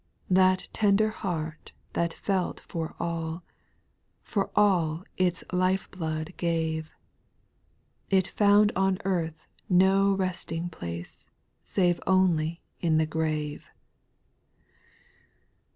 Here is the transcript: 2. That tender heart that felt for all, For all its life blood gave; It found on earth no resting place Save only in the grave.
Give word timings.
2. 0.29 0.33
That 0.33 0.67
tender 0.73 1.09
heart 1.09 1.73
that 1.93 2.11
felt 2.11 2.59
for 2.61 2.95
all, 2.99 3.43
For 4.23 4.49
all 4.55 5.03
its 5.15 5.43
life 5.51 5.91
blood 5.91 6.33
gave; 6.37 6.89
It 8.09 8.27
found 8.27 8.71
on 8.75 8.97
earth 9.05 9.45
no 9.69 10.13
resting 10.13 10.71
place 10.71 11.29
Save 11.63 12.01
only 12.07 12.61
in 12.79 12.97
the 12.97 13.05
grave. 13.05 13.69